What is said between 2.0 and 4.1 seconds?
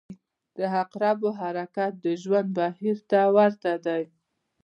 د ژوند بهیر ته ورته دی.